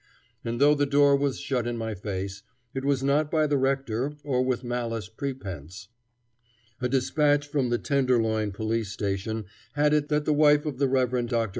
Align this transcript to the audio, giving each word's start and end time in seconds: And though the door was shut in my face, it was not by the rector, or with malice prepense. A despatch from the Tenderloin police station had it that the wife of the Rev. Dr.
And 0.43 0.59
though 0.59 0.73
the 0.73 0.87
door 0.87 1.15
was 1.15 1.39
shut 1.39 1.67
in 1.67 1.77
my 1.77 1.93
face, 1.93 2.41
it 2.73 2.83
was 2.83 3.03
not 3.03 3.29
by 3.29 3.45
the 3.45 3.55
rector, 3.59 4.13
or 4.23 4.43
with 4.43 4.63
malice 4.63 5.07
prepense. 5.09 5.89
A 6.81 6.89
despatch 6.89 7.45
from 7.47 7.69
the 7.69 7.77
Tenderloin 7.77 8.51
police 8.51 8.91
station 8.91 9.45
had 9.73 9.93
it 9.93 10.09
that 10.09 10.25
the 10.25 10.33
wife 10.33 10.65
of 10.65 10.79
the 10.79 10.87
Rev. 10.87 11.27
Dr. 11.27 11.49